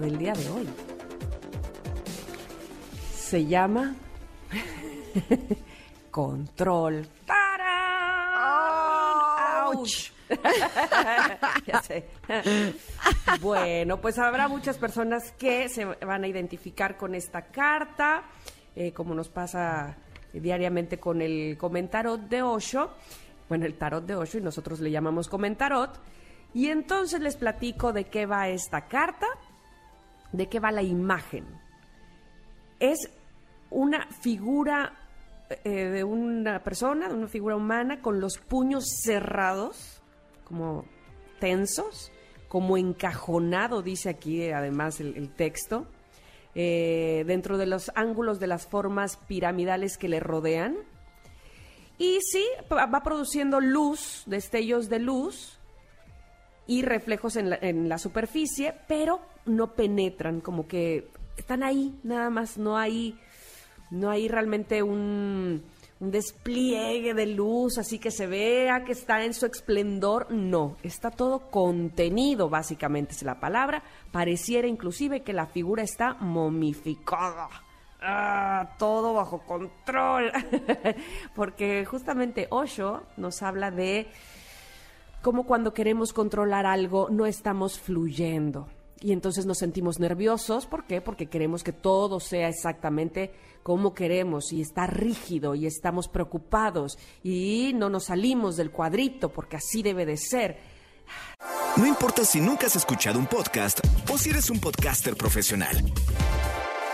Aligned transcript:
Del 0.00 0.16
día 0.16 0.32
de 0.32 0.48
hoy 0.48 0.68
se 3.16 3.44
llama 3.44 3.96
Control. 6.10 7.06
¡Tarán! 7.26 8.32
¡Auch! 9.66 10.12
ya 11.66 11.82
sé. 11.82 12.06
bueno, 13.40 14.00
pues 14.00 14.18
habrá 14.20 14.46
muchas 14.46 14.78
personas 14.78 15.32
que 15.32 15.68
se 15.68 15.84
van 15.84 16.22
a 16.22 16.28
identificar 16.28 16.96
con 16.96 17.16
esta 17.16 17.46
carta, 17.46 18.22
eh, 18.76 18.92
como 18.92 19.16
nos 19.16 19.28
pasa 19.28 19.96
diariamente 20.32 20.98
con 20.98 21.20
el 21.20 21.58
comentarot 21.58 22.20
de 22.20 22.42
Osho. 22.42 22.92
Bueno, 23.48 23.66
el 23.66 23.74
tarot 23.74 24.06
de 24.06 24.14
Osho 24.14 24.38
y 24.38 24.42
nosotros 24.42 24.78
le 24.78 24.92
llamamos 24.92 25.28
comentarot. 25.28 26.00
Y 26.54 26.68
entonces 26.68 27.20
les 27.20 27.36
platico 27.36 27.92
de 27.92 28.04
qué 28.04 28.26
va 28.26 28.48
esta 28.48 28.86
carta, 28.86 29.26
de 30.32 30.48
qué 30.48 30.60
va 30.60 30.70
la 30.70 30.82
imagen. 30.82 31.46
Es 32.80 33.10
una 33.70 34.06
figura 34.22 34.92
eh, 35.64 35.70
de 35.70 36.04
una 36.04 36.62
persona, 36.62 37.08
de 37.08 37.14
una 37.14 37.28
figura 37.28 37.56
humana 37.56 38.02
con 38.02 38.20
los 38.20 38.38
puños 38.38 38.84
cerrados, 39.02 40.02
como 40.44 40.84
tensos, 41.40 42.12
como 42.48 42.76
encajonado, 42.76 43.82
dice 43.82 44.10
aquí 44.10 44.42
eh, 44.42 44.54
además 44.54 45.00
el, 45.00 45.30
texto, 45.30 45.86
eh, 46.54 47.24
dentro 47.26 47.58
de 47.58 47.66
los 47.66 47.90
ángulos 47.94 48.40
de 48.40 48.46
las 48.46 48.66
formas 48.66 49.16
piramidales 49.16 49.98
que 49.98 50.08
le 50.08 50.20
rodean. 50.20 50.76
Y 51.98 52.20
sí, 52.20 52.46
va 52.70 53.02
produciendo 53.02 53.60
luz, 53.60 54.22
destellos 54.26 54.88
de 54.88 55.00
luz 55.00 55.57
y 56.68 56.82
reflejos 56.82 57.34
en 57.34 57.50
la, 57.50 57.58
en 57.60 57.88
la 57.88 57.98
superficie, 57.98 58.74
pero 58.86 59.20
no 59.46 59.74
penetran, 59.74 60.40
como 60.40 60.68
que 60.68 61.08
están 61.36 61.64
ahí, 61.64 61.98
nada 62.04 62.30
más, 62.30 62.58
no 62.58 62.76
hay, 62.76 63.18
no 63.90 64.10
hay 64.10 64.28
realmente 64.28 64.82
un, 64.82 65.64
un 66.00 66.10
despliegue 66.10 67.14
de 67.14 67.26
luz, 67.26 67.78
así 67.78 67.98
que 67.98 68.10
se 68.10 68.26
vea 68.26 68.84
que 68.84 68.92
está 68.92 69.24
en 69.24 69.32
su 69.34 69.46
esplendor, 69.46 70.30
no, 70.30 70.76
está 70.82 71.10
todo 71.10 71.50
contenido, 71.50 72.48
básicamente 72.50 73.14
es 73.14 73.22
la 73.22 73.40
palabra, 73.40 73.82
pareciera 74.12 74.68
inclusive 74.68 75.22
que 75.22 75.32
la 75.32 75.46
figura 75.46 75.82
está 75.82 76.14
momificada. 76.20 77.48
Ah, 78.00 78.76
todo 78.78 79.12
bajo 79.14 79.40
control. 79.40 80.30
Porque 81.34 81.84
justamente 81.84 82.46
Osho 82.50 83.02
nos 83.16 83.42
habla 83.42 83.72
de 83.72 84.06
cómo 85.22 85.44
cuando 85.44 85.74
queremos 85.74 86.12
controlar 86.12 86.66
algo 86.66 87.08
no 87.10 87.26
estamos 87.26 87.78
fluyendo. 87.78 88.68
Y 89.00 89.12
entonces 89.12 89.46
nos 89.46 89.58
sentimos 89.58 90.00
nerviosos. 90.00 90.66
¿Por 90.66 90.84
qué? 90.84 91.00
Porque 91.00 91.26
queremos 91.26 91.62
que 91.62 91.72
todo 91.72 92.18
sea 92.20 92.48
exactamente 92.48 93.32
como 93.62 93.94
queremos 93.94 94.52
y 94.52 94.60
está 94.60 94.86
rígido 94.86 95.54
y 95.54 95.66
estamos 95.66 96.08
preocupados 96.08 96.98
y 97.22 97.72
no 97.74 97.90
nos 97.90 98.06
salimos 98.06 98.56
del 98.56 98.70
cuadrito 98.70 99.28
porque 99.28 99.56
así 99.56 99.82
debe 99.82 100.06
de 100.06 100.16
ser. 100.16 100.58
No 101.76 101.86
importa 101.86 102.24
si 102.24 102.40
nunca 102.40 102.66
has 102.66 102.76
escuchado 102.76 103.18
un 103.18 103.26
podcast 103.26 103.80
o 104.10 104.18
si 104.18 104.30
eres 104.30 104.50
un 104.50 104.58
podcaster 104.58 105.16
profesional. 105.16 105.76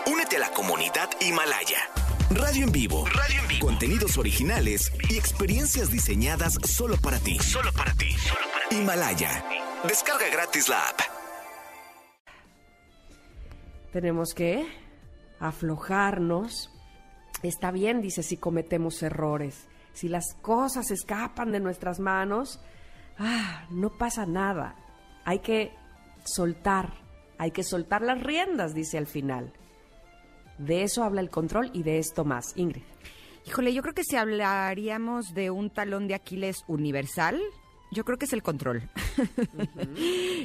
Únete 0.06 0.37
a 0.37 0.41
la 0.41 0.50
comunidad 0.50 1.09
Himalaya. 1.20 2.03
Radio 2.31 2.65
en 2.65 2.73
vivo. 2.73 3.05
Radio 3.07 3.41
en 3.43 3.49
vivo. 3.49 3.67
Contenidos 3.67 4.19
originales 4.19 4.93
y 5.11 5.17
experiencias 5.17 5.91
diseñadas 5.91 6.55
solo 6.65 6.97
para 6.97 7.19
ti. 7.19 7.39
Solo 7.39 7.71
para 7.73 7.93
ti. 7.95 8.12
Solo 8.12 8.41
para 8.53 8.69
ti. 8.69 8.77
Himalaya. 8.77 9.45
Descarga 9.87 10.29
gratis 10.33 10.69
la 10.69 10.81
app. 10.89 11.01
Tenemos 13.93 14.35
que 14.35 14.67
aflojarnos. 15.39 16.71
Está 17.43 17.71
bien, 17.71 18.01
dice, 18.01 18.23
si 18.23 18.37
cometemos 18.37 19.03
errores. 19.03 19.69
Si 19.93 20.09
las 20.09 20.35
cosas 20.41 20.91
escapan 20.91 21.53
de 21.53 21.61
nuestras 21.61 22.01
manos, 22.01 22.59
ah, 23.19 23.67
no 23.71 23.91
pasa 23.99 24.27
nada. 24.27 24.75
Hay 25.25 25.41
que 25.41 25.73
soltar, 26.25 26.95
hay 27.39 27.51
que 27.51 27.62
soltar 27.62 28.03
las 28.03 28.21
riendas, 28.23 28.75
dice 28.75 28.99
al 28.99 29.06
final. 29.06 29.53
De 30.59 30.82
eso 30.82 31.04
habla 31.04 31.20
el 31.20 31.31
control 31.31 31.70
y 31.72 31.82
de 31.82 31.98
esto 31.98 32.25
más. 32.25 32.56
Ingrid. 32.56 32.82
Híjole, 33.47 33.75
yo 33.75 33.82
creo 33.82 33.94
que 33.94 34.04
si 34.04 34.16
hablaríamos 34.16 35.34
de 35.34 35.50
un 35.50 35.69
talón 35.69 36.09
de 36.09 36.15
Aquiles 36.15 36.65
universal, 36.66 37.41
yo 37.91 38.04
creo 38.04 38.19
que 38.19 38.25
es 38.25 38.32
el 38.32 38.42
control. 38.42 38.82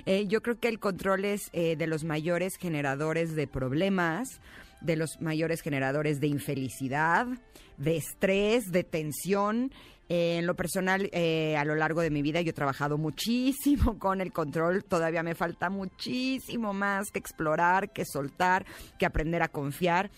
Eh, 0.06 0.28
yo 0.28 0.42
creo 0.42 0.60
que 0.60 0.70
el 0.70 0.80
control 0.80 1.26
es 1.26 1.50
eh, 1.52 1.76
de 1.76 1.86
los 1.86 2.04
mayores 2.04 2.56
generadores 2.56 3.36
de 3.36 3.48
problemas, 3.48 4.40
de 4.82 4.96
los 4.96 5.20
mayores 5.20 5.62
generadores 5.62 6.20
de 6.20 6.28
infelicidad, 6.28 7.28
de 7.78 7.98
estrés, 7.98 8.72
de 8.72 8.84
tensión. 8.84 9.72
Eh, 10.10 10.38
en 10.40 10.48
lo 10.48 10.56
personal, 10.56 11.08
eh, 11.14 11.56
a 11.56 11.64
lo 11.64 11.76
largo 11.76 12.02
de 12.02 12.10
mi 12.10 12.24
vida 12.24 12.42
yo 12.42 12.50
he 12.50 12.54
trabajado 12.54 12.98
muchísimo 12.98 13.98
con 14.00 14.22
el 14.22 14.34
control. 14.34 14.84
Todavía 14.84 15.22
me 15.24 15.36
falta 15.36 15.70
muchísimo 15.70 16.74
más 16.74 17.12
que 17.12 17.20
explorar, 17.20 17.92
que 17.92 18.04
soltar, 18.06 18.66
que 18.98 19.06
aprender 19.06 19.44
a 19.44 19.48
confiar. 19.50 20.10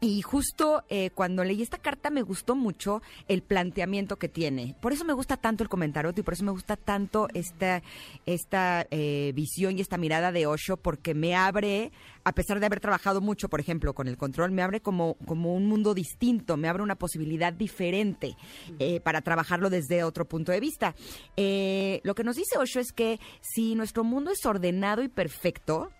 Y 0.00 0.22
justo 0.22 0.84
eh, 0.88 1.10
cuando 1.10 1.42
leí 1.42 1.60
esta 1.60 1.78
carta 1.78 2.10
me 2.10 2.22
gustó 2.22 2.54
mucho 2.54 3.02
el 3.26 3.42
planteamiento 3.42 4.16
que 4.16 4.28
tiene. 4.28 4.76
Por 4.80 4.92
eso 4.92 5.04
me 5.04 5.12
gusta 5.12 5.36
tanto 5.36 5.64
el 5.64 5.68
comentarote 5.68 6.20
y 6.20 6.24
por 6.24 6.34
eso 6.34 6.44
me 6.44 6.52
gusta 6.52 6.76
tanto 6.76 7.26
esta, 7.34 7.82
esta 8.24 8.86
eh, 8.90 9.32
visión 9.34 9.76
y 9.76 9.80
esta 9.80 9.98
mirada 9.98 10.30
de 10.30 10.46
Osho, 10.46 10.76
porque 10.76 11.14
me 11.14 11.34
abre, 11.34 11.90
a 12.22 12.32
pesar 12.32 12.60
de 12.60 12.66
haber 12.66 12.78
trabajado 12.78 13.20
mucho, 13.20 13.48
por 13.48 13.58
ejemplo, 13.58 13.92
con 13.92 14.06
el 14.06 14.16
control, 14.16 14.52
me 14.52 14.62
abre 14.62 14.80
como, 14.80 15.14
como 15.26 15.54
un 15.54 15.66
mundo 15.66 15.94
distinto, 15.94 16.56
me 16.56 16.68
abre 16.68 16.84
una 16.84 16.96
posibilidad 16.96 17.52
diferente 17.52 18.36
eh, 18.78 19.00
para 19.00 19.20
trabajarlo 19.20 19.68
desde 19.68 20.04
otro 20.04 20.26
punto 20.26 20.52
de 20.52 20.60
vista. 20.60 20.94
Eh, 21.36 22.00
lo 22.04 22.14
que 22.14 22.22
nos 22.22 22.36
dice 22.36 22.56
Osho 22.56 22.78
es 22.78 22.92
que 22.92 23.18
si 23.40 23.74
nuestro 23.74 24.04
mundo 24.04 24.30
es 24.30 24.46
ordenado 24.46 25.02
y 25.02 25.08
perfecto, 25.08 25.90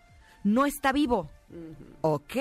no 0.44 0.66
está 0.66 0.92
vivo. 0.92 1.28
Ok, 2.02 2.34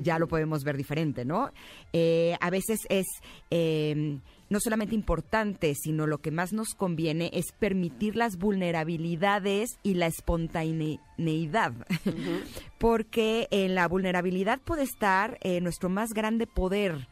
ya 0.00 0.18
lo 0.18 0.28
podemos 0.28 0.62
ver 0.62 0.76
diferente, 0.76 1.24
¿no? 1.24 1.50
Eh, 1.92 2.36
a 2.40 2.50
veces 2.50 2.80
es 2.88 3.06
eh, 3.50 4.20
no 4.48 4.60
solamente 4.60 4.94
importante, 4.94 5.74
sino 5.74 6.06
lo 6.06 6.18
que 6.18 6.30
más 6.30 6.52
nos 6.52 6.74
conviene 6.74 7.30
es 7.32 7.52
permitir 7.58 8.16
las 8.16 8.36
vulnerabilidades 8.36 9.78
y 9.82 9.94
la 9.94 10.06
espontaneidad. 10.06 11.72
Porque 12.78 13.48
en 13.50 13.74
la 13.74 13.88
vulnerabilidad 13.88 14.60
puede 14.60 14.84
estar 14.84 15.38
eh, 15.42 15.60
nuestro 15.60 15.88
más 15.88 16.10
grande 16.10 16.46
poder. 16.46 17.08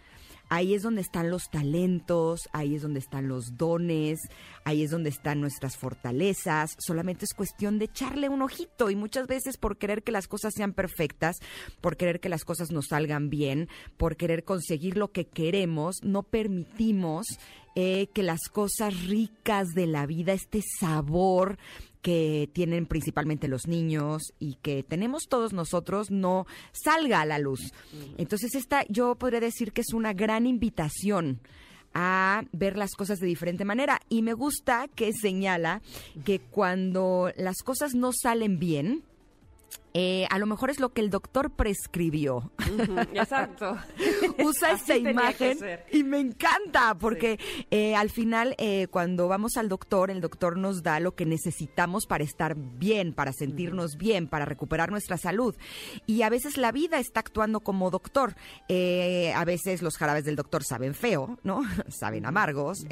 Ahí 0.48 0.74
es 0.74 0.82
donde 0.82 1.00
están 1.00 1.30
los 1.30 1.50
talentos, 1.50 2.48
ahí 2.52 2.76
es 2.76 2.82
donde 2.82 3.00
están 3.00 3.28
los 3.28 3.56
dones, 3.56 4.20
ahí 4.64 4.82
es 4.82 4.90
donde 4.90 5.10
están 5.10 5.40
nuestras 5.40 5.76
fortalezas. 5.76 6.76
Solamente 6.78 7.24
es 7.24 7.34
cuestión 7.34 7.78
de 7.78 7.86
echarle 7.86 8.28
un 8.28 8.42
ojito 8.42 8.90
y 8.90 8.96
muchas 8.96 9.26
veces 9.26 9.56
por 9.56 9.76
querer 9.76 10.02
que 10.02 10.12
las 10.12 10.28
cosas 10.28 10.54
sean 10.54 10.72
perfectas, 10.72 11.36
por 11.80 11.96
querer 11.96 12.20
que 12.20 12.28
las 12.28 12.44
cosas 12.44 12.70
nos 12.70 12.86
salgan 12.86 13.28
bien, 13.28 13.68
por 13.96 14.16
querer 14.16 14.44
conseguir 14.44 14.96
lo 14.96 15.10
que 15.10 15.26
queremos, 15.26 15.96
no 16.02 16.22
permitimos 16.22 17.26
eh, 17.74 18.08
que 18.14 18.22
las 18.22 18.48
cosas 18.48 19.06
ricas 19.06 19.68
de 19.74 19.86
la 19.86 20.06
vida, 20.06 20.32
este 20.32 20.62
sabor 20.80 21.58
que 22.06 22.48
tienen 22.52 22.86
principalmente 22.86 23.48
los 23.48 23.66
niños 23.66 24.32
y 24.38 24.58
que 24.62 24.84
tenemos 24.84 25.24
todos 25.28 25.52
nosotros 25.52 26.12
no 26.12 26.46
salga 26.70 27.20
a 27.20 27.26
la 27.26 27.40
luz. 27.40 27.72
Entonces 28.16 28.54
esta 28.54 28.84
yo 28.88 29.16
podría 29.16 29.40
decir 29.40 29.72
que 29.72 29.80
es 29.80 29.92
una 29.92 30.12
gran 30.12 30.46
invitación 30.46 31.40
a 31.94 32.44
ver 32.52 32.76
las 32.76 32.92
cosas 32.92 33.18
de 33.18 33.26
diferente 33.26 33.64
manera 33.64 34.00
y 34.08 34.22
me 34.22 34.34
gusta 34.34 34.86
que 34.94 35.12
señala 35.12 35.82
que 36.24 36.38
cuando 36.38 37.32
las 37.36 37.56
cosas 37.64 37.96
no 37.96 38.12
salen 38.12 38.60
bien, 38.60 39.02
eh, 39.98 40.26
a 40.28 40.38
lo 40.38 40.44
mejor 40.44 40.68
es 40.68 40.78
lo 40.78 40.92
que 40.92 41.00
el 41.00 41.08
doctor 41.08 41.52
prescribió. 41.52 42.52
exacto. 43.14 43.78
Usa 44.44 44.72
esta 44.72 44.94
imagen 44.94 45.58
y 45.90 46.04
me 46.04 46.20
encanta 46.20 46.94
porque 46.98 47.40
eh, 47.70 47.96
al 47.96 48.10
final 48.10 48.54
eh, 48.58 48.88
cuando 48.90 49.26
vamos 49.26 49.56
al 49.56 49.70
doctor, 49.70 50.10
el 50.10 50.20
doctor 50.20 50.58
nos 50.58 50.82
da 50.82 51.00
lo 51.00 51.14
que 51.14 51.24
necesitamos 51.24 52.04
para 52.04 52.24
estar 52.24 52.56
bien, 52.56 53.14
para 53.14 53.32
sentirnos 53.32 53.96
bien, 53.96 54.28
para 54.28 54.44
recuperar 54.44 54.90
nuestra 54.90 55.16
salud. 55.16 55.56
Y 56.04 56.20
a 56.20 56.28
veces 56.28 56.58
la 56.58 56.72
vida 56.72 56.98
está 56.98 57.20
actuando 57.20 57.60
como 57.60 57.90
doctor. 57.90 58.34
a 58.68 59.44
veces 59.46 59.80
los 59.80 59.96
jarabes 59.96 60.26
del 60.26 60.36
doctor 60.36 60.62
saben 60.62 60.92
feo, 60.92 61.38
¿no? 61.42 61.62
saben 61.88 62.26
amargos 62.26 62.84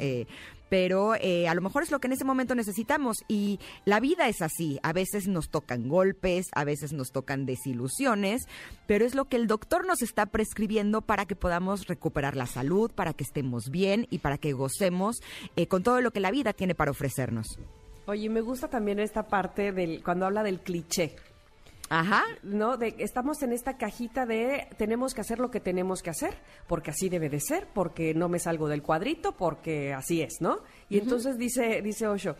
pero 0.69 1.15
eh, 1.15 1.47
a 1.47 1.55
lo 1.55 1.61
mejor 1.61 1.83
es 1.83 1.91
lo 1.91 1.99
que 1.99 2.07
en 2.07 2.13
ese 2.13 2.25
momento 2.25 2.55
necesitamos 2.55 3.17
y 3.27 3.59
la 3.85 3.99
vida 3.99 4.27
es 4.27 4.41
así, 4.41 4.79
a 4.83 4.93
veces 4.93 5.27
nos 5.27 5.49
tocan 5.49 5.87
golpes, 5.87 6.47
a 6.53 6.63
veces 6.63 6.93
nos 6.95 7.11
tocan 7.11 7.45
desilusiones, 7.45 8.47
pero 8.87 9.05
es 9.05 9.15
lo 9.15 9.25
que 9.25 9.37
el 9.37 9.47
doctor 9.47 9.85
nos 9.85 10.01
está 10.01 10.25
prescribiendo 10.25 11.01
para 11.01 11.25
que 11.25 11.35
podamos 11.35 11.87
recuperar 11.87 12.35
la 12.35 12.47
salud, 12.47 12.91
para 12.91 13.13
que 13.13 13.23
estemos 13.23 13.69
bien 13.69 14.07
y 14.09 14.19
para 14.19 14.37
que 14.37 14.53
gocemos 14.53 15.21
eh, 15.55 15.67
con 15.67 15.83
todo 15.83 16.01
lo 16.01 16.11
que 16.11 16.19
la 16.19 16.31
vida 16.31 16.53
tiene 16.53 16.75
para 16.75 16.91
ofrecernos. 16.91 17.59
Oye, 18.07 18.29
me 18.29 18.41
gusta 18.41 18.67
también 18.67 18.99
esta 18.99 19.27
parte 19.27 19.71
del 19.71 20.03
cuando 20.03 20.25
habla 20.25 20.43
del 20.43 20.59
cliché. 20.59 21.15
Ajá. 21.89 22.23
¿No? 22.43 22.77
De, 22.77 22.95
estamos 22.99 23.41
en 23.43 23.51
esta 23.51 23.77
cajita 23.77 24.25
de 24.25 24.67
tenemos 24.77 25.13
que 25.13 25.21
hacer 25.21 25.39
lo 25.39 25.51
que 25.51 25.59
tenemos 25.59 26.01
que 26.01 26.09
hacer, 26.09 26.35
porque 26.67 26.91
así 26.91 27.09
debe 27.09 27.29
de 27.29 27.39
ser, 27.39 27.67
porque 27.73 28.13
no 28.13 28.27
me 28.29 28.39
salgo 28.39 28.67
del 28.67 28.81
cuadrito, 28.81 29.33
porque 29.33 29.93
así 29.93 30.21
es, 30.21 30.37
¿no? 30.39 30.59
Y 30.89 30.97
entonces 30.97 31.37
dice, 31.37 31.81
dice 31.83 32.07
Osho, 32.07 32.35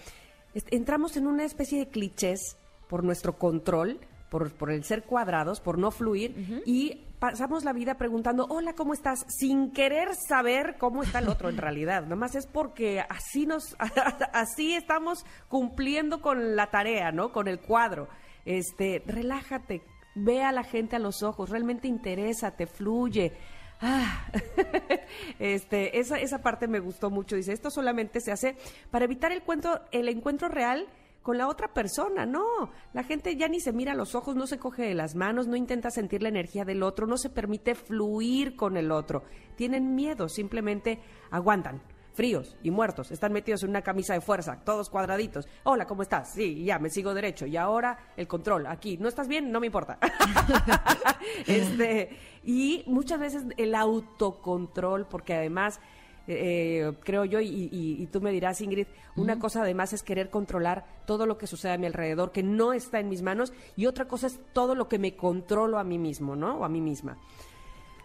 entramos 0.71 1.17
en 1.17 1.27
una 1.27 1.45
especie 1.45 1.79
de 1.79 1.87
clichés 1.87 2.57
por 2.89 3.03
nuestro 3.03 3.37
control, 3.37 3.99
por, 4.29 4.51
por 4.51 4.71
el 4.71 4.83
ser 4.83 5.03
cuadrados, 5.03 5.61
por 5.61 5.77
no 5.77 5.91
fluir, 5.91 6.63
y 6.65 7.01
pasamos 7.19 7.63
la 7.63 7.73
vida 7.73 7.95
preguntando, 7.95 8.45
hola, 8.49 8.73
¿cómo 8.73 8.93
estás? 8.93 9.25
Sin 9.27 9.71
querer 9.71 10.09
saber 10.15 10.75
cómo 10.77 11.03
está 11.03 11.19
el 11.19 11.29
otro 11.29 11.49
en 11.49 11.57
realidad. 11.57 12.05
Nomás 12.05 12.35
es 12.35 12.47
porque 12.47 13.01
así 13.09 13.45
nos, 13.45 13.75
así 14.33 14.73
estamos 14.73 15.25
cumpliendo 15.47 16.21
con 16.21 16.55
la 16.55 16.67
tarea, 16.67 17.11
¿no? 17.11 17.31
Con 17.31 17.47
el 17.47 17.59
cuadro 17.59 18.07
este, 18.45 19.03
relájate, 19.05 19.81
ve 20.13 20.43
a 20.43 20.51
la 20.51 20.63
gente 20.63 20.95
a 20.95 20.99
los 20.99 21.23
ojos, 21.23 21.49
realmente 21.49 21.87
interesa, 21.87 22.51
te 22.51 22.67
fluye. 22.67 23.33
Ah, 23.81 24.27
este, 25.39 25.99
esa, 25.99 26.17
esa 26.19 26.41
parte 26.41 26.67
me 26.67 26.79
gustó 26.79 27.09
mucho. 27.09 27.35
Dice, 27.35 27.51
esto 27.51 27.69
solamente 27.69 28.21
se 28.21 28.31
hace 28.31 28.55
para 28.91 29.05
evitar 29.05 29.31
el, 29.31 29.41
cuento, 29.41 29.81
el 29.91 30.07
encuentro 30.07 30.47
real 30.47 30.87
con 31.25 31.39
la 31.39 31.47
otra 31.47 31.73
persona. 31.73 32.27
No, 32.27 32.69
la 32.93 33.03
gente 33.03 33.35
ya 33.35 33.47
ni 33.47 33.59
se 33.59 33.73
mira 33.73 33.93
a 33.93 33.95
los 33.95 34.13
ojos, 34.13 34.35
no 34.35 34.45
se 34.45 34.59
coge 34.59 34.83
de 34.83 34.93
las 34.93 35.15
manos, 35.15 35.47
no 35.47 35.55
intenta 35.55 35.89
sentir 35.89 36.21
la 36.21 36.29
energía 36.29 36.65
del 36.65 36.83
otro, 36.83 37.07
no 37.07 37.17
se 37.17 37.31
permite 37.31 37.73
fluir 37.73 38.55
con 38.55 38.77
el 38.77 38.91
otro. 38.91 39.23
Tienen 39.55 39.95
miedo, 39.95 40.29
simplemente 40.29 40.99
aguantan 41.31 41.81
fríos 42.13 42.55
y 42.61 42.69
muertos, 42.69 43.11
están 43.11 43.33
metidos 43.33 43.63
en 43.63 43.71
una 43.71 43.81
camisa 43.81 44.13
de 44.13 44.21
fuerza, 44.21 44.61
todos 44.63 44.91
cuadraditos. 44.91 45.47
Hola, 45.63 45.85
¿cómo 45.87 46.03
estás? 46.03 46.31
Sí, 46.31 46.63
ya, 46.63 46.77
me 46.77 46.91
sigo 46.91 47.15
derecho. 47.15 47.47
Y 47.47 47.57
ahora 47.57 47.97
el 48.15 48.27
control, 48.27 48.67
aquí. 48.67 48.97
¿No 48.97 49.07
estás 49.07 49.27
bien? 49.27 49.51
No 49.51 49.59
me 49.59 49.65
importa. 49.65 49.97
este, 51.47 52.17
y 52.43 52.83
muchas 52.85 53.19
veces 53.19 53.43
el 53.57 53.73
autocontrol, 53.73 55.07
porque 55.07 55.33
además... 55.33 55.79
Eh, 56.27 56.91
creo 57.03 57.25
yo, 57.25 57.39
y, 57.41 58.07
tú 58.11 58.21
me 58.21 58.31
dirás, 58.31 58.61
Ingrid, 58.61 58.87
una 59.15 59.39
cosa 59.39 59.61
además 59.61 59.93
es 59.93 60.03
querer 60.03 60.29
controlar 60.29 60.85
todo 61.05 61.25
lo 61.25 61.37
que 61.37 61.47
sucede 61.47 61.73
a 61.73 61.77
mi 61.77 61.85
alrededor, 61.85 62.31
que 62.31 62.43
no 62.43 62.73
está 62.73 62.99
en 62.99 63.09
mis 63.09 63.21
manos, 63.21 63.53
y 63.75 63.85
otra 63.85 64.05
cosa 64.05 64.27
es 64.27 64.39
todo 64.53 64.75
lo 64.75 64.87
que 64.87 64.99
me 64.99 65.15
controlo 65.15 65.77
a 65.77 65.83
mí 65.83 65.97
mismo, 65.97 66.35
¿no? 66.35 66.59
O 66.59 66.63
a 66.65 66.69
mí 66.69 66.81
misma. 66.81 67.17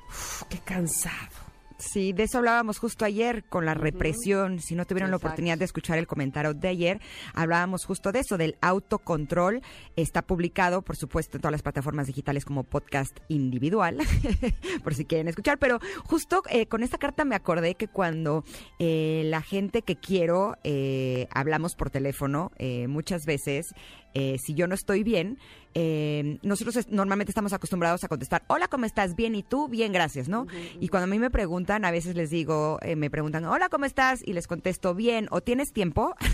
Uf, 0.08 0.42
qué 0.48 0.58
cansado. 0.58 1.49
Sí, 1.80 2.12
de 2.12 2.24
eso 2.24 2.38
hablábamos 2.38 2.78
justo 2.78 3.06
ayer 3.06 3.42
con 3.44 3.64
la 3.64 3.72
represión. 3.72 4.60
Si 4.60 4.74
no 4.74 4.84
tuvieron 4.84 5.10
la 5.10 5.16
oportunidad 5.16 5.56
de 5.56 5.64
escuchar 5.64 5.98
el 5.98 6.06
comentario 6.06 6.52
de 6.52 6.68
ayer, 6.68 7.00
hablábamos 7.32 7.86
justo 7.86 8.12
de 8.12 8.20
eso, 8.20 8.36
del 8.36 8.56
autocontrol. 8.60 9.62
Está 9.96 10.20
publicado, 10.20 10.82
por 10.82 10.96
supuesto, 10.96 11.38
en 11.38 11.40
todas 11.40 11.52
las 11.52 11.62
plataformas 11.62 12.06
digitales 12.06 12.44
como 12.44 12.64
podcast 12.64 13.18
individual, 13.28 13.98
por 14.84 14.94
si 14.94 15.06
quieren 15.06 15.28
escuchar. 15.28 15.58
Pero 15.58 15.78
justo 16.04 16.42
eh, 16.50 16.66
con 16.66 16.82
esta 16.82 16.98
carta 16.98 17.24
me 17.24 17.34
acordé 17.34 17.74
que 17.76 17.88
cuando 17.88 18.44
eh, 18.78 19.22
la 19.24 19.40
gente 19.40 19.80
que 19.80 19.96
quiero 19.96 20.58
eh, 20.64 21.28
hablamos 21.30 21.76
por 21.76 21.88
teléfono, 21.90 22.52
muchas 22.88 23.24
veces, 23.24 23.74
si 24.14 24.54
yo 24.54 24.66
no 24.66 24.74
estoy 24.74 25.02
bien, 25.02 25.38
eh, 25.74 26.38
nosotros 26.42 26.88
normalmente 26.88 27.30
estamos 27.30 27.52
acostumbrados 27.52 28.02
a 28.04 28.08
contestar, 28.08 28.42
hola, 28.48 28.68
¿cómo 28.68 28.86
estás? 28.86 29.14
Bien, 29.14 29.34
¿y 29.34 29.42
tú? 29.42 29.68
Bien, 29.68 29.92
gracias, 29.92 30.28
¿no? 30.28 30.46
Y 30.80 30.88
cuando 30.88 31.04
a 31.04 31.06
mí 31.08 31.18
me 31.18 31.30
preguntan, 31.30 31.84
a 31.84 31.90
veces 31.90 32.16
les 32.16 32.30
digo, 32.30 32.78
eh, 32.82 32.96
me 32.96 33.10
preguntan, 33.10 33.44
hola, 33.44 33.68
¿cómo 33.68 33.84
estás? 33.84 34.20
Y 34.24 34.32
les 34.32 34.46
contesto, 34.46 34.94
bien, 34.94 35.28
¿o 35.30 35.40
tienes 35.40 35.72
tiempo? 35.72 36.14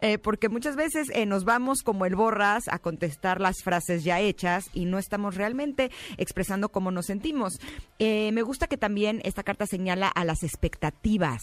Eh, 0.00 0.18
porque 0.18 0.48
muchas 0.48 0.74
veces 0.76 1.08
nos 1.26 1.44
vamos 1.44 1.82
como 1.82 2.06
el 2.06 2.16
borras 2.16 2.64
a 2.68 2.78
contestar 2.78 3.40
las 3.40 3.62
frases 3.62 4.04
ya 4.04 4.20
hechas 4.20 4.68
y 4.72 4.84
no 4.84 4.98
estamos 4.98 5.36
realmente 5.36 5.90
expresando 6.16 6.70
cómo 6.70 6.90
nos 6.90 7.06
sentimos. 7.06 7.60
me 7.98 8.42
gusta 8.42 8.66
que 8.66 8.76
también 8.76 9.20
esta 9.24 9.42
carta 9.42 9.66
señala 9.66 10.08
a 10.08 10.24
las 10.24 10.42
expectativas. 10.42 11.42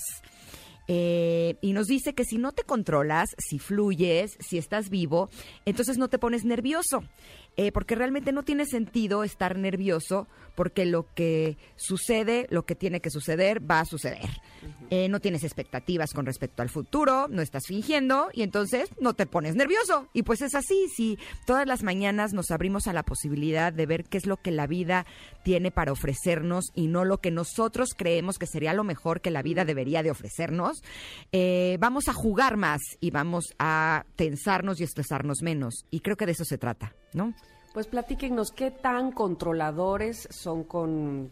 Eh, 0.92 1.56
y 1.62 1.74
nos 1.74 1.86
dice 1.86 2.16
que 2.16 2.26
si 2.26 2.40
no 2.40 2.52
te 2.52 2.64
controlas, 2.64 3.30
si 3.38 3.60
fluyes, 3.60 4.36
si 4.40 4.58
estás 4.58 4.90
vivo, 4.90 5.30
entonces 5.66 6.00
no 6.00 6.08
te 6.08 6.18
pones 6.18 6.46
nervioso. 6.46 7.04
Eh, 7.58 7.72
porque 7.74 7.94
realmente 7.94 8.32
no 8.32 8.44
tiene 8.44 8.66
sentido 8.66 9.24
estar 9.26 9.58
nervioso 9.58 10.28
porque 10.56 10.86
lo 10.86 11.14
que 11.14 11.58
sucede, 11.76 12.48
lo 12.50 12.66
que 12.66 12.76
tiene 12.76 13.02
que 13.02 13.10
suceder, 13.10 13.60
va 13.70 13.82
a 13.82 13.86
suceder. 13.86 14.30
Eh, 14.90 15.08
no 15.10 15.20
tienes 15.20 15.44
expectativas 15.44 16.14
con 16.14 16.26
respecto 16.26 16.62
al 16.62 16.70
futuro, 16.70 17.28
no 17.30 17.42
estás 17.42 17.64
fingiendo 17.68 18.30
y 18.34 18.44
entonces 18.44 18.90
no 19.00 19.14
te 19.14 19.26
pones 19.26 19.56
nervioso. 19.56 20.08
Y 20.14 20.24
pues 20.24 20.42
es 20.42 20.56
así, 20.56 20.88
si 20.96 21.18
todas 21.46 21.68
las 21.68 21.84
mañanas 21.84 22.34
nos 22.34 22.50
abrimos 22.52 22.88
a 22.88 22.94
la 22.94 23.04
posibilidad 23.04 23.72
de 23.74 23.86
ver 23.86 24.06
qué 24.06 24.18
es 24.18 24.26
lo 24.26 24.38
que 24.38 24.52
la 24.52 24.66
vida 24.66 25.06
tiene 25.44 25.70
para 25.70 25.92
ofrecernos 25.92 26.66
y 26.76 26.88
no 26.88 27.06
lo 27.06 27.20
que 27.20 27.32
nosotros 27.32 27.90
creemos 27.96 28.38
que 28.38 28.48
sería 28.48 28.74
lo 28.74 28.84
mejor 28.84 29.22
que 29.22 29.32
la 29.32 29.42
vida 29.42 29.66
debería 29.66 30.02
de 30.02 30.12
ofrecernos, 30.12 30.79
eh, 31.32 31.78
vamos 31.80 32.08
a 32.08 32.14
jugar 32.14 32.58
más 32.58 32.82
y 33.00 33.12
vamos 33.12 33.54
a 33.60 34.06
tensarnos 34.16 34.80
y 34.80 34.84
estresarnos 34.84 35.42
menos. 35.42 35.86
Y 35.92 36.00
creo 36.00 36.16
que 36.16 36.26
de 36.26 36.34
eso 36.34 36.46
se 36.46 36.58
trata, 36.58 36.96
¿no? 37.14 37.34
Pues 37.74 37.88
platíquenos 37.88 38.52
qué 38.52 38.72
tan 38.72 39.12
controladores 39.12 40.28
son 40.32 40.64
con, 40.64 41.32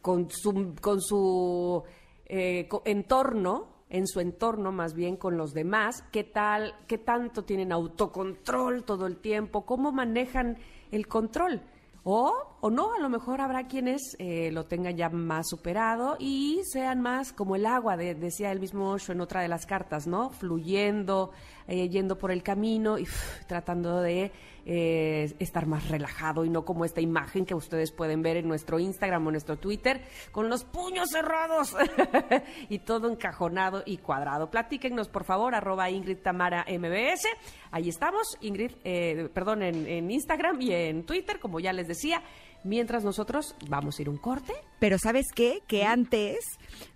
con 0.00 0.30
su, 0.30 0.74
con 0.80 1.00
su 1.00 1.82
eh, 2.26 2.68
entorno, 2.84 3.76
en 3.88 4.06
su 4.06 4.20
entorno 4.20 4.72
más 4.72 4.94
bien 4.94 5.16
con 5.16 5.36
los 5.36 5.52
demás, 5.52 6.04
qué 6.12 6.24
tal, 6.24 6.74
qué 6.86 6.98
tanto 6.98 7.44
tienen 7.44 7.72
autocontrol 7.72 8.84
todo 8.84 9.06
el 9.06 9.16
tiempo, 9.16 9.64
cómo 9.64 9.92
manejan 9.92 10.58
el 10.90 11.06
control. 11.06 11.62
O, 12.08 12.32
o 12.60 12.70
no, 12.70 12.94
a 12.94 13.00
lo 13.00 13.08
mejor 13.08 13.40
habrá 13.40 13.66
quienes 13.66 14.14
eh, 14.20 14.50
lo 14.52 14.64
tengan 14.66 14.96
ya 14.96 15.08
más 15.08 15.48
superado 15.48 16.16
y 16.20 16.60
sean 16.62 17.00
más 17.00 17.32
como 17.32 17.56
el 17.56 17.66
agua, 17.66 17.96
decía 17.96 18.52
el 18.52 18.60
mismo 18.60 18.92
Osho 18.92 19.10
en 19.10 19.20
otra 19.20 19.40
de 19.40 19.48
las 19.48 19.66
cartas, 19.66 20.06
¿no? 20.06 20.30
Fluyendo, 20.30 21.32
eh, 21.66 21.88
yendo 21.88 22.16
por 22.16 22.30
el 22.30 22.44
camino 22.44 22.96
y 22.96 23.08
tratando 23.48 24.00
de 24.02 24.30
eh, 24.68 25.32
estar 25.38 25.66
más 25.66 25.88
relajado 25.88 26.44
y 26.44 26.50
no 26.50 26.64
como 26.64 26.84
esta 26.84 27.00
imagen 27.00 27.46
que 27.46 27.54
ustedes 27.54 27.92
pueden 27.92 28.20
ver 28.22 28.36
en 28.36 28.48
nuestro 28.48 28.80
Instagram 28.80 29.26
o 29.26 29.30
nuestro 29.30 29.56
Twitter 29.56 30.02
con 30.32 30.48
los 30.48 30.64
puños 30.64 31.08
cerrados 31.10 31.76
y 32.68 32.80
todo 32.80 33.08
encajonado 33.08 33.84
y 33.86 33.98
cuadrado. 33.98 34.50
Platíquenos, 34.50 35.08
por 35.08 35.24
favor, 35.24 35.54
arroba 35.54 35.88
Ingrid 35.88 36.18
Tamara 36.18 36.66
MBS. 36.68 37.28
Ahí 37.70 37.88
estamos, 37.88 38.36
Ingrid, 38.40 38.72
eh, 38.82 39.28
perdón, 39.32 39.62
en, 39.62 39.86
en 39.86 40.10
Instagram 40.10 40.60
y 40.60 40.72
en 40.72 41.04
Twitter, 41.04 41.38
como 41.38 41.60
ya 41.60 41.72
les 41.72 41.86
decía 41.86 42.22
mientras 42.66 43.04
nosotros 43.04 43.54
vamos 43.68 43.98
a 43.98 44.02
ir 44.02 44.08
un 44.08 44.18
corte. 44.18 44.52
Pero 44.78 44.98
¿sabes 44.98 45.26
qué? 45.34 45.62
Que 45.66 45.84
antes 45.84 46.38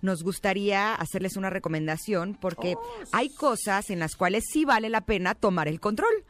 nos 0.03 0.23
gustaría 0.23 0.95
hacerles 0.95 1.37
una 1.37 1.51
recomendación 1.51 2.37
porque 2.39 2.75
oh, 2.77 2.83
hay 3.13 3.29
cosas 3.31 3.91
en 3.91 3.99
las 4.01 4.17
cuales 4.17 4.45
sí 4.53 4.65
vale 4.65 4.91
la 4.91 5.03
pena 5.03 5.35
tomar 5.35 5.69
el 5.69 5.81
control. 5.81 6.25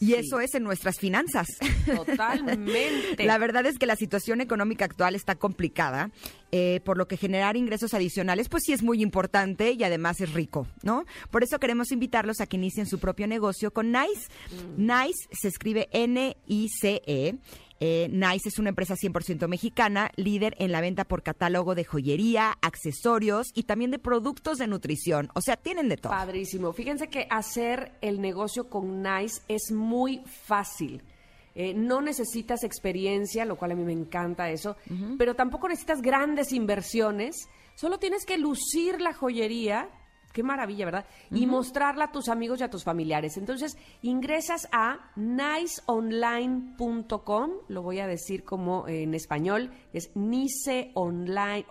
Y 0.00 0.14
eso 0.14 0.40
es 0.40 0.54
en 0.54 0.62
nuestras 0.62 0.98
finanzas. 0.98 1.46
Totalmente. 1.86 3.24
la 3.24 3.38
verdad 3.38 3.66
es 3.66 3.78
que 3.78 3.86
la 3.86 3.96
situación 3.96 4.40
económica 4.40 4.84
actual 4.84 5.14
está 5.14 5.34
complicada, 5.34 6.10
eh, 6.52 6.80
por 6.84 6.96
lo 6.96 7.08
que 7.08 7.16
generar 7.16 7.56
ingresos 7.56 7.94
adicionales, 7.94 8.48
pues 8.48 8.62
sí 8.64 8.72
es 8.72 8.82
muy 8.82 9.02
importante 9.02 9.72
y 9.72 9.82
además 9.82 10.20
es 10.20 10.32
rico, 10.32 10.66
¿no? 10.82 11.04
Por 11.30 11.42
eso 11.42 11.58
queremos 11.58 11.90
invitarlos 11.90 12.40
a 12.40 12.46
que 12.46 12.56
inicien 12.56 12.86
su 12.86 12.98
propio 12.98 13.26
negocio 13.26 13.72
con 13.72 13.92
Nice. 13.92 14.28
Mm. 14.76 14.86
Nice 14.86 15.28
se 15.32 15.48
escribe 15.48 15.88
N-I-C-E 15.92 17.38
eh, 17.80 18.08
Nice 18.10 18.48
es 18.48 18.58
una 18.58 18.70
empresa 18.70 18.94
100% 18.94 19.46
mexicana, 19.46 20.10
líder 20.16 20.56
en 20.58 20.72
la 20.72 20.80
venta 20.80 21.04
por 21.04 21.22
catálogo 21.22 21.74
de 21.74 21.84
joyería, 21.84 22.58
accesorios 22.60 23.48
y 23.54 23.64
también 23.64 23.90
de 23.90 23.98
productos 23.98 24.58
de 24.58 24.66
nutrición. 24.66 25.30
O 25.34 25.40
sea, 25.40 25.56
tienen 25.56 25.88
de 25.88 25.96
todo. 25.96 26.12
Padrísimo. 26.12 26.72
Fíjense 26.72 27.08
que 27.08 27.26
hacer 27.30 27.92
el 28.00 28.20
negocio 28.20 28.68
con 28.68 29.02
Nice 29.02 29.42
es 29.48 29.70
muy 29.72 30.22
fácil. 30.26 31.02
Eh, 31.54 31.74
no 31.74 32.00
necesitas 32.00 32.62
experiencia, 32.62 33.44
lo 33.44 33.56
cual 33.56 33.72
a 33.72 33.74
mí 33.74 33.84
me 33.84 33.92
encanta 33.92 34.48
eso, 34.50 34.76
pero 35.16 35.34
tampoco 35.34 35.68
necesitas 35.68 36.02
grandes 36.02 36.52
inversiones. 36.52 37.48
Solo 37.74 37.98
tienes 37.98 38.24
que 38.24 38.38
lucir 38.38 39.00
la 39.00 39.12
joyería 39.12 39.88
Qué 40.38 40.44
maravilla, 40.44 40.84
¿verdad? 40.84 41.04
Y 41.32 41.46
mostrarla 41.46 42.04
a 42.04 42.12
tus 42.12 42.28
amigos 42.28 42.60
y 42.60 42.62
a 42.62 42.70
tus 42.70 42.84
familiares. 42.84 43.36
Entonces, 43.36 43.76
ingresas 44.02 44.68
a 44.70 45.10
niceonline.com, 45.16 47.50
lo 47.66 47.82
voy 47.82 47.98
a 47.98 48.06
decir 48.06 48.44
como 48.44 48.86
en 48.86 49.14
español, 49.14 49.72
es 49.92 50.14
niceonline, 50.14 51.66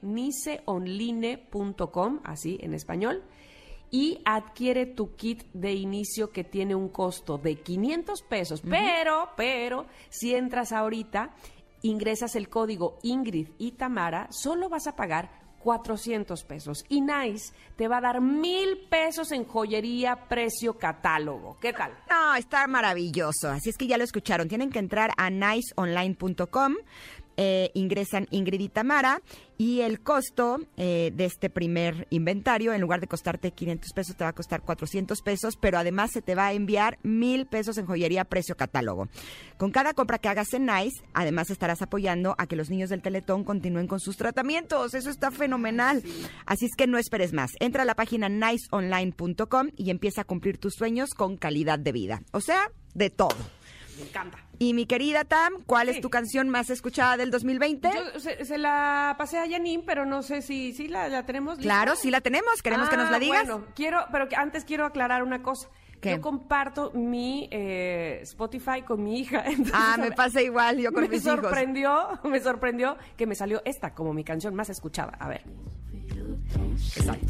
niceonline.com, 0.00 2.20
así 2.24 2.58
en 2.62 2.72
español, 2.72 3.22
y 3.90 4.22
adquiere 4.24 4.86
tu 4.86 5.14
kit 5.14 5.42
de 5.52 5.74
inicio 5.74 6.30
que 6.30 6.44
tiene 6.44 6.74
un 6.74 6.88
costo 6.88 7.36
de 7.36 7.56
500 7.56 8.22
pesos, 8.22 8.62
pero, 8.62 9.28
pero, 9.36 9.84
si 10.08 10.34
entras 10.34 10.72
ahorita, 10.72 11.34
ingresas 11.82 12.36
el 12.36 12.48
código 12.48 12.96
Ingrid 13.02 13.48
y 13.58 13.72
Tamara, 13.72 14.28
solo 14.30 14.70
vas 14.70 14.86
a 14.86 14.96
pagar 14.96 15.41
400 15.62 16.44
pesos. 16.44 16.84
Y 16.88 17.00
Nice 17.00 17.52
te 17.76 17.88
va 17.88 17.98
a 17.98 18.00
dar 18.00 18.20
mil 18.20 18.78
pesos 18.90 19.32
en 19.32 19.44
joyería, 19.44 20.28
precio 20.28 20.78
catálogo. 20.78 21.56
¿Qué 21.60 21.72
tal? 21.72 21.92
No, 22.10 22.34
está 22.34 22.66
maravilloso. 22.66 23.48
Así 23.48 23.70
es 23.70 23.76
que 23.76 23.86
ya 23.86 23.98
lo 23.98 24.04
escucharon. 24.04 24.48
Tienen 24.48 24.70
que 24.70 24.78
entrar 24.78 25.12
a 25.16 25.30
niceonline.com. 25.30 26.74
Eh, 27.36 27.70
ingresan 27.74 28.26
Ingrid 28.30 28.60
y 28.60 28.68
Tamara 28.68 29.22
y 29.56 29.80
el 29.82 30.00
costo 30.00 30.58
eh, 30.76 31.12
de 31.14 31.24
este 31.24 31.48
primer 31.48 32.06
inventario, 32.10 32.72
en 32.72 32.80
lugar 32.80 33.00
de 33.00 33.06
costarte 33.06 33.52
500 33.52 33.92
pesos, 33.92 34.16
te 34.16 34.24
va 34.24 34.30
a 34.30 34.34
costar 34.34 34.62
400 34.62 35.22
pesos, 35.22 35.56
pero 35.56 35.78
además 35.78 36.10
se 36.12 36.20
te 36.20 36.34
va 36.34 36.48
a 36.48 36.52
enviar 36.52 36.98
mil 37.02 37.46
pesos 37.46 37.78
en 37.78 37.86
joyería 37.86 38.24
precio 38.24 38.56
catálogo. 38.56 39.08
Con 39.56 39.70
cada 39.70 39.94
compra 39.94 40.18
que 40.18 40.28
hagas 40.28 40.52
en 40.52 40.66
Nice, 40.66 41.02
además 41.14 41.48
estarás 41.50 41.80
apoyando 41.80 42.34
a 42.38 42.46
que 42.46 42.56
los 42.56 42.70
niños 42.70 42.90
del 42.90 43.02
Teletón 43.02 43.44
continúen 43.44 43.86
con 43.86 44.00
sus 44.00 44.16
tratamientos. 44.16 44.94
Eso 44.94 45.10
está 45.10 45.30
fenomenal. 45.30 46.02
Así 46.44 46.66
es 46.66 46.74
que 46.76 46.86
no 46.86 46.98
esperes 46.98 47.32
más. 47.32 47.52
Entra 47.60 47.82
a 47.82 47.86
la 47.86 47.94
página 47.94 48.28
niceonline.com 48.28 49.68
y 49.76 49.90
empieza 49.90 50.22
a 50.22 50.24
cumplir 50.24 50.58
tus 50.58 50.74
sueños 50.74 51.10
con 51.14 51.36
calidad 51.36 51.78
de 51.78 51.92
vida. 51.92 52.22
O 52.32 52.40
sea, 52.40 52.72
de 52.94 53.10
todo. 53.10 53.36
Me 53.96 54.02
encanta. 54.02 54.38
Y 54.58 54.74
mi 54.74 54.86
querida 54.86 55.24
Tam, 55.24 55.62
¿cuál 55.66 55.88
es 55.88 56.00
tu 56.00 56.08
canción 56.08 56.48
más 56.48 56.70
escuchada 56.70 57.16
del 57.16 57.30
2020? 57.30 57.90
Yo 57.92 58.20
se, 58.20 58.58
la 58.58 59.16
pasé 59.18 59.38
a 59.38 59.48
Janine, 59.48 59.82
pero 59.84 60.06
no 60.06 60.22
sé 60.22 60.40
si, 60.40 60.72
si 60.72 60.88
la, 60.88 61.24
tenemos. 61.26 61.58
Claro, 61.58 61.96
sí 61.96 62.10
la 62.10 62.20
tenemos. 62.20 62.62
Queremos 62.62 62.88
que 62.88 62.96
nos 62.96 63.10
la 63.10 63.16
ah, 63.16 63.20
digas. 63.20 63.46
Bueno, 63.46 63.66
quiero, 63.74 64.04
pero 64.12 64.28
antes 64.36 64.64
quiero 64.64 64.86
aclarar 64.86 65.22
una 65.22 65.42
cosa. 65.42 65.68
Yo 66.02 66.20
comparto 66.20 66.90
mi 66.94 67.48
eh, 67.52 68.20
Spotify 68.22 68.82
con 68.82 69.02
mi 69.02 69.20
hija. 69.20 69.44
ah, 69.72 69.96
me 70.00 70.10
pasa 70.10 70.42
igual, 70.42 70.78
yo 70.78 70.92
con 70.92 71.02
me 71.02 71.08
mis 71.08 71.22
sorprendió, 71.22 72.18
Me 72.24 72.40
sorprendió 72.40 72.96
que 73.16 73.26
me 73.26 73.34
salió 73.34 73.62
esta 73.64 73.94
como 73.94 74.12
mi 74.12 74.24
canción 74.24 74.54
más 74.54 74.68
escuchada. 74.68 75.12
A 75.20 75.28
ver. 75.28 75.44
Exacto. 76.96 77.26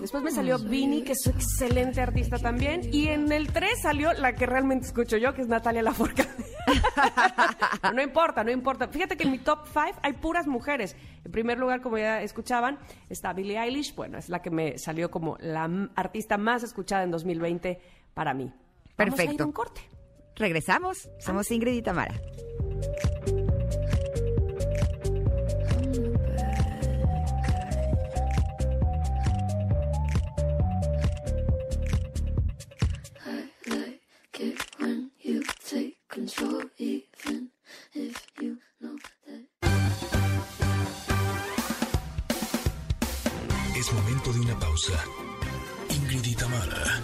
Después 0.00 0.22
me 0.22 0.30
salió 0.30 0.58
Vini, 0.58 1.02
que 1.02 1.12
es 1.12 1.26
un 1.26 1.34
excelente 1.34 2.00
artista 2.00 2.38
también. 2.38 2.82
Y 2.92 3.08
en 3.08 3.32
el 3.32 3.52
3 3.52 3.82
salió 3.82 4.12
la 4.12 4.34
que 4.34 4.46
realmente 4.46 4.86
escucho 4.86 5.16
yo, 5.16 5.34
que 5.34 5.42
es 5.42 5.48
Natalia 5.48 5.82
Laforca. 5.82 6.26
no 7.94 8.02
importa, 8.02 8.44
no 8.44 8.50
importa. 8.50 8.88
Fíjate 8.88 9.16
que 9.16 9.24
en 9.24 9.32
mi 9.32 9.38
top 9.38 9.66
5 9.66 10.00
hay 10.02 10.12
puras 10.14 10.46
mujeres. 10.46 10.96
En 11.24 11.32
primer 11.32 11.58
lugar, 11.58 11.80
como 11.80 11.98
ya 11.98 12.22
escuchaban, 12.22 12.78
está 13.08 13.32
Billie 13.32 13.58
Eilish. 13.58 13.94
Bueno, 13.94 14.18
es 14.18 14.28
la 14.28 14.40
que 14.40 14.50
me 14.50 14.78
salió 14.78 15.10
como 15.10 15.36
la 15.40 15.68
artista 15.94 16.38
más 16.38 16.62
escuchada 16.62 17.02
en 17.02 17.10
2020 17.10 17.80
para 18.14 18.34
mí. 18.34 18.52
Perfecto. 18.94 19.24
Vamos 19.24 19.40
a 19.40 19.44
un 19.44 19.52
corte. 19.52 19.95
Regresamos. 20.36 21.08
Somos 21.18 21.50
Ingrid 21.50 21.74
y 21.74 21.82
Tamara. 21.82 22.14
Es 43.76 43.92
momento 43.92 44.32
de 44.32 44.40
una 44.40 44.58
pausa. 44.58 45.04
Ingrid 45.90 46.24
y 46.24 46.34
Tamara, 46.34 47.00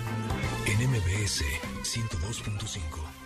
en 0.67 0.91
MBS 0.91 1.45
102.5. 1.83 3.22